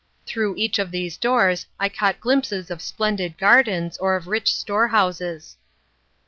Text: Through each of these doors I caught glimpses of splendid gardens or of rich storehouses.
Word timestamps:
Through 0.25 0.55
each 0.55 0.79
of 0.79 0.89
these 0.89 1.15
doors 1.15 1.67
I 1.79 1.87
caught 1.87 2.19
glimpses 2.19 2.71
of 2.71 2.81
splendid 2.81 3.37
gardens 3.37 3.99
or 3.99 4.15
of 4.15 4.25
rich 4.25 4.51
storehouses. 4.51 5.57